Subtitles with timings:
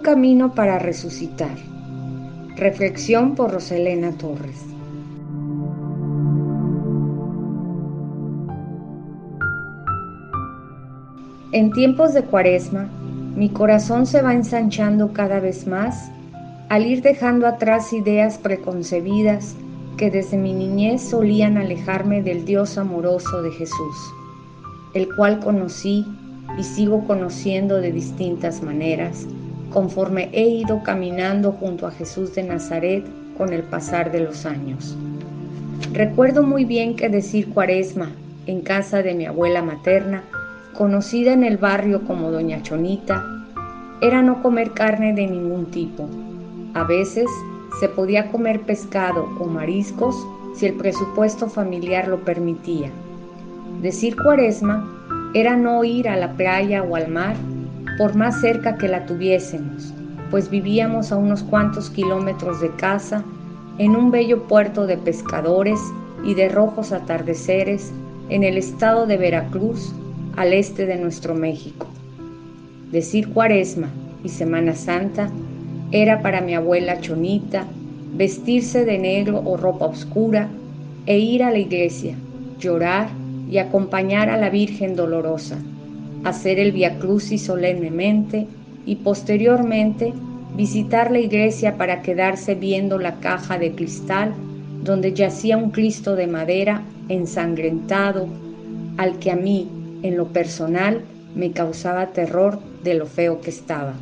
[0.00, 1.56] camino para resucitar.
[2.56, 4.64] Reflexión por Roselena Torres.
[11.52, 12.90] En tiempos de cuaresma,
[13.36, 16.10] mi corazón se va ensanchando cada vez más
[16.68, 19.56] al ir dejando atrás ideas preconcebidas
[19.96, 23.96] que desde mi niñez solían alejarme del Dios amoroso de Jesús,
[24.94, 26.06] el cual conocí
[26.58, 29.26] y sigo conociendo de distintas maneras
[29.70, 33.04] conforme he ido caminando junto a Jesús de Nazaret
[33.36, 34.96] con el pasar de los años.
[35.92, 38.10] Recuerdo muy bien que decir cuaresma
[38.46, 40.24] en casa de mi abuela materna,
[40.74, 43.24] conocida en el barrio como Doña Chonita,
[44.00, 46.08] era no comer carne de ningún tipo.
[46.74, 47.26] A veces
[47.80, 50.16] se podía comer pescado o mariscos
[50.54, 52.90] si el presupuesto familiar lo permitía.
[53.82, 54.88] Decir cuaresma
[55.34, 57.36] era no ir a la playa o al mar
[58.00, 59.92] por más cerca que la tuviésemos,
[60.30, 63.22] pues vivíamos a unos cuantos kilómetros de casa,
[63.76, 65.78] en un bello puerto de pescadores
[66.24, 67.92] y de rojos atardeceres
[68.30, 69.92] en el estado de Veracruz,
[70.36, 71.88] al este de nuestro México.
[72.90, 73.90] Decir cuaresma
[74.24, 75.28] y Semana Santa
[75.92, 77.66] era para mi abuela Chonita
[78.14, 80.48] vestirse de negro o ropa oscura
[81.04, 82.14] e ir a la iglesia,
[82.58, 83.10] llorar
[83.50, 85.58] y acompañar a la Virgen Dolorosa
[86.24, 88.46] hacer el Via Crucis solemnemente
[88.86, 90.12] y posteriormente
[90.56, 94.34] visitar la iglesia para quedarse viendo la caja de cristal
[94.82, 98.26] donde yacía un Cristo de madera ensangrentado
[98.96, 99.68] al que a mí,
[100.02, 101.02] en lo personal,
[101.34, 103.94] me causaba terror de lo feo que estaba,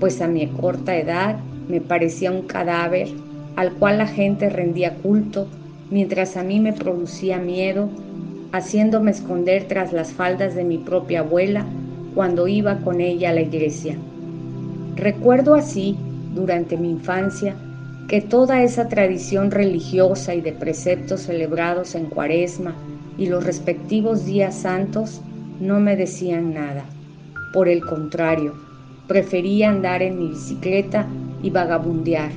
[0.00, 3.08] pues a mi corta edad me parecía un cadáver
[3.56, 5.48] al cual la gente rendía culto,
[5.90, 7.90] mientras a mí me producía miedo
[8.52, 11.64] haciéndome esconder tras las faldas de mi propia abuela
[12.14, 13.96] cuando iba con ella a la iglesia.
[14.96, 15.96] Recuerdo así,
[16.34, 17.54] durante mi infancia,
[18.08, 22.74] que toda esa tradición religiosa y de preceptos celebrados en cuaresma
[23.18, 25.20] y los respectivos días santos
[25.60, 26.84] no me decían nada.
[27.52, 28.54] Por el contrario,
[29.06, 31.06] prefería andar en mi bicicleta
[31.42, 32.30] y vagabundear,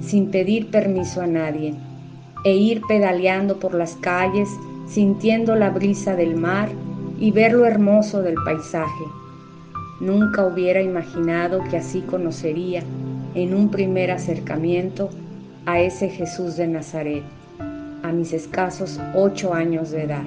[0.00, 1.74] sin pedir permiso a nadie,
[2.44, 4.48] e ir pedaleando por las calles
[4.86, 6.68] sintiendo la brisa del mar
[7.18, 9.04] y ver lo hermoso del paisaje.
[10.00, 12.82] Nunca hubiera imaginado que así conocería
[13.34, 15.10] en un primer acercamiento
[15.66, 17.22] a ese Jesús de Nazaret,
[18.02, 20.24] a mis escasos ocho años de edad.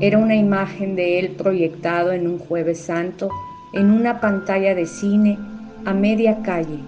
[0.00, 3.28] Era una imagen de él proyectado en un jueves santo
[3.72, 5.38] en una pantalla de cine
[5.84, 6.78] a media calle.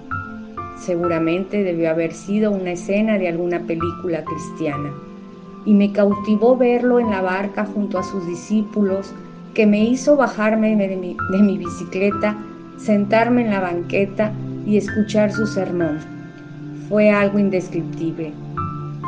[0.79, 4.93] Seguramente debió haber sido una escena de alguna película cristiana
[5.67, 9.13] y me cautivó verlo en la barca junto a sus discípulos,
[9.55, 12.37] que me hizo bajarme de mi, de mi bicicleta,
[12.77, 14.33] sentarme en la banqueta
[14.67, 15.99] y escuchar su sermón.
[16.89, 18.33] Fue algo indescriptible,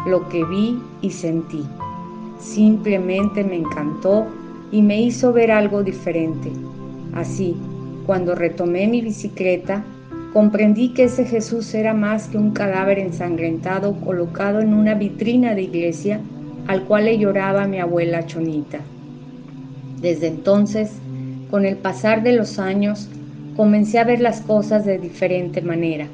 [0.06, 1.65] lo que vi y sentí.
[2.39, 4.27] Simplemente me encantó
[4.71, 6.50] y me hizo ver algo diferente.
[7.15, 7.56] Así,
[8.06, 9.83] cuando retomé mi bicicleta,
[10.33, 15.62] comprendí que ese Jesús era más que un cadáver ensangrentado colocado en una vitrina de
[15.62, 16.21] iglesia
[16.69, 18.81] al cual le lloraba mi abuela Chonita.
[20.00, 20.93] Desde entonces,
[21.50, 23.09] con el pasar de los años,
[23.56, 26.06] comencé a ver las cosas de diferente manera,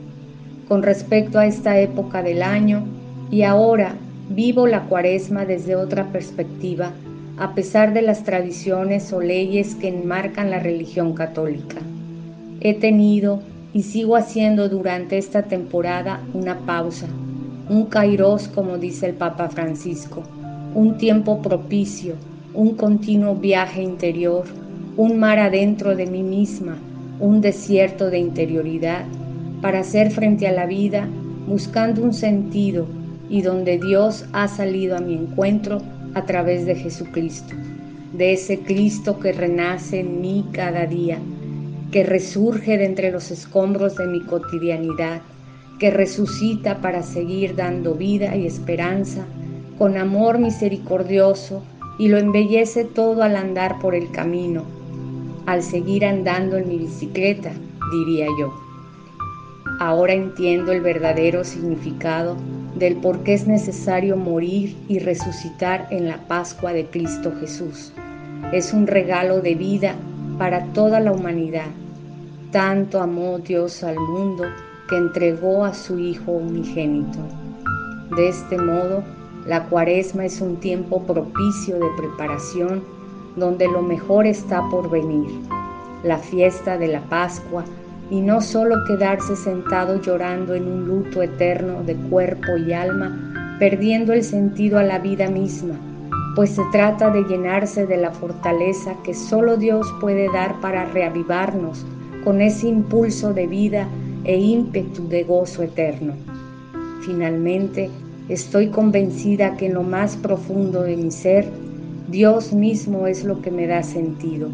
[0.69, 2.85] con respecto a esta época del año,
[3.31, 3.95] y ahora
[4.29, 6.93] vivo la cuaresma desde otra perspectiva,
[7.39, 11.79] a pesar de las tradiciones o leyes que enmarcan la religión católica.
[12.61, 13.41] He tenido
[13.73, 17.07] y sigo haciendo durante esta temporada una pausa,
[17.69, 20.23] un kairos como dice el Papa Francisco,
[20.75, 22.15] un tiempo propicio,
[22.55, 24.45] un continuo viaje interior,
[24.97, 26.79] un mar adentro de mí misma,
[27.21, 29.05] un desierto de interioridad,
[29.61, 31.09] para hacer frente a la vida
[31.47, 32.87] buscando un sentido
[33.29, 35.83] y donde Dios ha salido a mi encuentro
[36.15, 37.55] a través de Jesucristo,
[38.15, 41.19] de ese Cristo que renace en mí cada día,
[41.91, 45.21] que resurge de entre los escombros de mi cotidianidad,
[45.79, 49.27] que resucita para seguir dando vida y esperanza
[49.83, 51.61] con amor misericordioso
[51.99, 54.63] y lo embellece todo al andar por el camino,
[55.45, 57.51] al seguir andando en mi bicicleta,
[57.91, 58.55] diría yo.
[59.81, 62.37] Ahora entiendo el verdadero significado
[62.77, 67.93] del por qué es necesario morir y resucitar en la Pascua de Cristo Jesús.
[68.53, 69.97] Es un regalo de vida
[70.39, 71.73] para toda la humanidad.
[72.53, 74.45] Tanto amó Dios al mundo
[74.89, 77.19] que entregó a su Hijo unigénito.
[78.15, 79.03] De este modo,
[79.47, 82.83] la cuaresma es un tiempo propicio de preparación
[83.37, 85.31] donde lo mejor está por venir.
[86.05, 87.65] La fiesta de la Pascua
[88.11, 94.13] y no solo quedarse sentado llorando en un luto eterno de cuerpo y alma, perdiendo
[94.13, 95.75] el sentido a la vida misma,
[96.35, 101.85] pues se trata de llenarse de la fortaleza que solo Dios puede dar para reavivarnos
[102.25, 103.89] con ese impulso de vida
[104.25, 106.15] e ímpetu de gozo eterno.
[107.05, 107.91] Finalmente,
[108.29, 111.47] estoy convencida que en lo más profundo de mi ser,
[112.09, 114.49] Dios mismo es lo que me da sentido,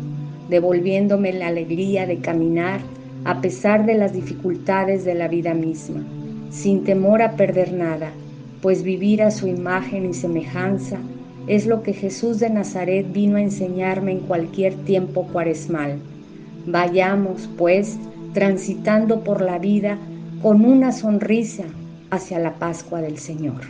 [0.48, 2.80] devolviéndome la alegría de caminar
[3.24, 6.02] a pesar de las dificultades de la vida misma,
[6.50, 8.10] sin temor a perder nada,
[8.62, 10.98] pues vivir a su imagen y semejanza
[11.46, 15.98] es lo que Jesús de Nazaret vino a enseñarme en cualquier tiempo cuaresmal.
[16.66, 17.98] Vayamos, pues,
[18.34, 19.98] transitando por la vida
[20.42, 21.64] con una sonrisa
[22.10, 23.62] hacia la Pascua del Señor.